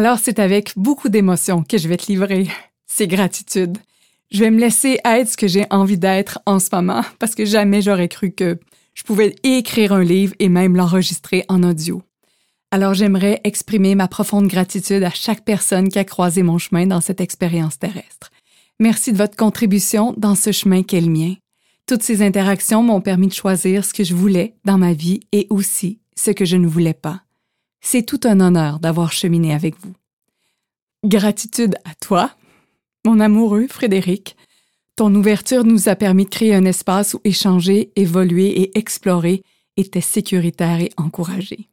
Alors 0.00 0.18
c'est 0.18 0.38
avec 0.38 0.72
beaucoup 0.76 1.10
d'émotion 1.10 1.62
que 1.62 1.76
je 1.76 1.86
vais 1.86 1.98
te 1.98 2.06
livrer. 2.06 2.48
C'est 2.86 3.06
gratitude. 3.06 3.76
Je 4.30 4.38
vais 4.38 4.50
me 4.50 4.58
laisser 4.58 4.98
être 5.04 5.28
ce 5.28 5.36
que 5.36 5.46
j'ai 5.46 5.66
envie 5.68 5.98
d'être 5.98 6.38
en 6.46 6.58
ce 6.58 6.74
moment 6.74 7.02
parce 7.18 7.34
que 7.34 7.44
jamais 7.44 7.82
j'aurais 7.82 8.08
cru 8.08 8.30
que 8.30 8.58
je 8.94 9.02
pouvais 9.02 9.36
écrire 9.42 9.92
un 9.92 10.02
livre 10.02 10.32
et 10.38 10.48
même 10.48 10.74
l'enregistrer 10.74 11.44
en 11.50 11.62
audio. 11.62 12.00
Alors 12.70 12.94
j'aimerais 12.94 13.42
exprimer 13.44 13.94
ma 13.94 14.08
profonde 14.08 14.46
gratitude 14.46 15.02
à 15.02 15.10
chaque 15.10 15.44
personne 15.44 15.90
qui 15.90 15.98
a 15.98 16.04
croisé 16.04 16.42
mon 16.42 16.56
chemin 16.56 16.86
dans 16.86 17.02
cette 17.02 17.20
expérience 17.20 17.78
terrestre. 17.78 18.30
Merci 18.78 19.12
de 19.12 19.18
votre 19.18 19.36
contribution 19.36 20.14
dans 20.16 20.34
ce 20.34 20.50
chemin 20.50 20.82
qu'est 20.82 21.02
le 21.02 21.10
mien. 21.10 21.34
Toutes 21.86 22.02
ces 22.02 22.22
interactions 22.22 22.82
m'ont 22.82 23.02
permis 23.02 23.28
de 23.28 23.34
choisir 23.34 23.84
ce 23.84 23.92
que 23.92 24.04
je 24.04 24.14
voulais 24.14 24.54
dans 24.64 24.78
ma 24.78 24.94
vie 24.94 25.20
et 25.32 25.46
aussi 25.50 26.00
ce 26.16 26.30
que 26.30 26.46
je 26.46 26.56
ne 26.56 26.66
voulais 26.66 26.94
pas. 26.94 27.20
C'est 27.80 28.04
tout 28.04 28.20
un 28.24 28.40
honneur 28.40 28.78
d'avoir 28.78 29.12
cheminé 29.12 29.54
avec 29.54 29.74
vous. 29.80 29.94
Gratitude 31.04 31.76
à 31.84 31.94
toi, 31.94 32.30
mon 33.06 33.20
amoureux 33.20 33.66
Frédéric. 33.68 34.36
Ton 34.96 35.14
ouverture 35.14 35.64
nous 35.64 35.88
a 35.88 35.96
permis 35.96 36.24
de 36.24 36.30
créer 36.30 36.54
un 36.54 36.66
espace 36.66 37.14
où 37.14 37.20
échanger, 37.24 37.90
évoluer 37.96 38.60
et 38.60 38.78
explorer 38.78 39.42
était 39.78 40.02
sécuritaire 40.02 40.80
et 40.80 40.90
encouragé. 40.98 41.70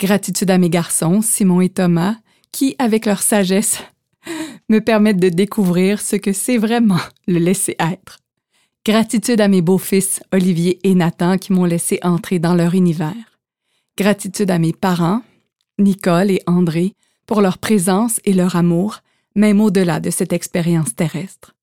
Gratitude 0.00 0.50
à 0.50 0.58
mes 0.58 0.70
garçons, 0.70 1.22
Simon 1.22 1.60
et 1.60 1.68
Thomas, 1.68 2.16
qui, 2.50 2.74
avec 2.80 3.06
leur 3.06 3.22
sagesse, 3.22 3.78
me 4.68 4.80
permettent 4.80 5.20
de 5.20 5.28
découvrir 5.28 6.00
ce 6.00 6.16
que 6.16 6.32
c'est 6.32 6.58
vraiment 6.58 7.00
le 7.28 7.38
laisser 7.38 7.76
être. 7.78 8.18
Gratitude 8.84 9.40
à 9.40 9.46
mes 9.46 9.62
beaux-fils, 9.62 10.20
Olivier 10.32 10.80
et 10.82 10.96
Nathan, 10.96 11.38
qui 11.38 11.52
m'ont 11.52 11.64
laissé 11.64 12.00
entrer 12.02 12.40
dans 12.40 12.54
leur 12.54 12.74
univers. 12.74 13.31
Gratitude 13.98 14.50
à 14.50 14.58
mes 14.58 14.72
parents, 14.72 15.20
Nicole 15.78 16.30
et 16.30 16.42
André, 16.46 16.94
pour 17.26 17.42
leur 17.42 17.58
présence 17.58 18.20
et 18.24 18.32
leur 18.32 18.56
amour, 18.56 19.00
même 19.34 19.60
au-delà 19.60 20.00
de 20.00 20.08
cette 20.08 20.32
expérience 20.32 20.94
terrestre. 20.94 21.54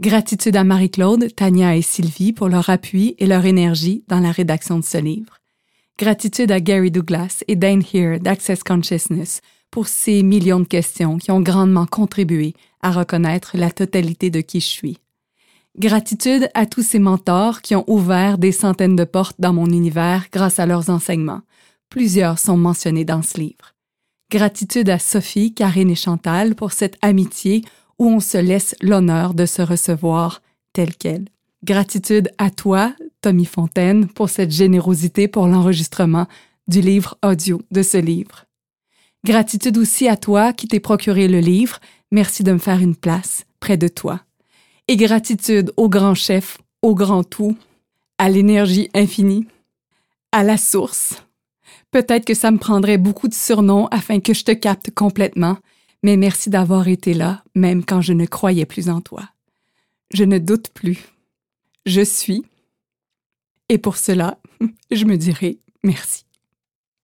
Gratitude 0.00 0.56
à 0.56 0.64
Marie-Claude, 0.64 1.32
Tania 1.36 1.76
et 1.76 1.82
Sylvie 1.82 2.32
pour 2.32 2.48
leur 2.48 2.68
appui 2.68 3.14
et 3.18 3.26
leur 3.26 3.46
énergie 3.46 4.02
dans 4.08 4.18
la 4.18 4.32
rédaction 4.32 4.80
de 4.80 4.84
ce 4.84 4.98
livre. 4.98 5.38
Gratitude 5.98 6.50
à 6.50 6.60
Gary 6.60 6.90
Douglas 6.90 7.44
et 7.46 7.54
Dane 7.54 7.82
Here 7.92 8.18
d'Access 8.18 8.64
Consciousness 8.64 9.40
pour 9.70 9.86
ces 9.86 10.24
millions 10.24 10.60
de 10.60 10.66
questions 10.66 11.18
qui 11.18 11.30
ont 11.30 11.40
grandement 11.40 11.86
contribué 11.86 12.54
à 12.82 12.90
reconnaître 12.90 13.52
la 13.54 13.70
totalité 13.70 14.30
de 14.30 14.40
qui 14.40 14.60
je 14.60 14.66
suis. 14.66 14.98
Gratitude 15.78 16.48
à 16.54 16.66
tous 16.66 16.82
ces 16.82 16.98
mentors 16.98 17.62
qui 17.62 17.76
ont 17.76 17.84
ouvert 17.86 18.36
des 18.36 18.50
centaines 18.50 18.96
de 18.96 19.04
portes 19.04 19.36
dans 19.38 19.52
mon 19.52 19.66
univers 19.66 20.26
grâce 20.32 20.58
à 20.58 20.66
leurs 20.66 20.90
enseignements. 20.90 21.42
Plusieurs 21.88 22.40
sont 22.40 22.56
mentionnés 22.56 23.04
dans 23.04 23.22
ce 23.22 23.38
livre. 23.38 23.76
Gratitude 24.28 24.90
à 24.90 24.98
Sophie, 24.98 25.54
Karine 25.54 25.90
et 25.90 25.94
Chantal 25.94 26.56
pour 26.56 26.72
cette 26.72 26.98
amitié 27.00 27.62
où 28.00 28.08
on 28.08 28.18
se 28.18 28.38
laisse 28.38 28.74
l'honneur 28.82 29.34
de 29.34 29.46
se 29.46 29.62
recevoir 29.62 30.42
tel 30.72 30.96
quel. 30.96 31.26
Gratitude 31.62 32.32
à 32.38 32.50
toi, 32.50 32.92
Tommy 33.20 33.44
Fontaine, 33.44 34.08
pour 34.08 34.30
cette 34.30 34.50
générosité 34.50 35.28
pour 35.28 35.46
l'enregistrement 35.46 36.26
du 36.66 36.80
livre 36.80 37.16
audio 37.24 37.62
de 37.70 37.82
ce 37.82 37.98
livre. 37.98 38.46
Gratitude 39.24 39.78
aussi 39.78 40.08
à 40.08 40.16
toi 40.16 40.52
qui 40.52 40.66
t'es 40.66 40.80
procuré 40.80 41.28
le 41.28 41.38
livre. 41.38 41.78
Merci 42.10 42.42
de 42.42 42.52
me 42.52 42.58
faire 42.58 42.80
une 42.80 42.96
place 42.96 43.44
près 43.60 43.76
de 43.76 43.86
toi. 43.86 44.22
Et 44.88 44.96
gratitude 44.96 45.72
au 45.76 45.88
grand 45.88 46.14
chef, 46.14 46.58
au 46.82 46.94
grand 46.94 47.24
tout, 47.24 47.56
à 48.18 48.28
l'énergie 48.28 48.88
infinie, 48.94 49.46
à 50.32 50.42
la 50.42 50.56
source. 50.56 51.22
Peut-être 51.90 52.24
que 52.24 52.34
ça 52.34 52.50
me 52.50 52.58
prendrait 52.58 52.98
beaucoup 52.98 53.28
de 53.28 53.34
surnoms 53.34 53.86
afin 53.88 54.20
que 54.20 54.34
je 54.34 54.44
te 54.44 54.52
capte 54.52 54.90
complètement, 54.94 55.58
mais 56.02 56.16
merci 56.16 56.50
d'avoir 56.50 56.88
été 56.88 57.14
là, 57.14 57.42
même 57.54 57.84
quand 57.84 58.00
je 58.00 58.12
ne 58.12 58.26
croyais 58.26 58.66
plus 58.66 58.88
en 58.88 59.00
toi. 59.00 59.22
Je 60.12 60.24
ne 60.24 60.38
doute 60.38 60.70
plus 60.70 61.08
je 61.88 62.02
suis. 62.02 62.44
Et 63.68 63.78
pour 63.78 63.96
cela, 63.96 64.38
je 64.90 65.04
me 65.04 65.16
dirai 65.16 65.58
merci. 65.82 66.24